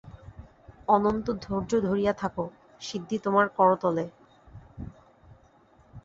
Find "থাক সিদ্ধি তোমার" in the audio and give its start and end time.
2.13-3.45